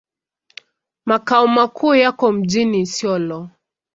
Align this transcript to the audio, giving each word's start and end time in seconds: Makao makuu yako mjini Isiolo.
Makao 1.05 1.47
makuu 1.47 1.95
yako 1.95 2.31
mjini 2.31 2.81
Isiolo. 2.81 3.49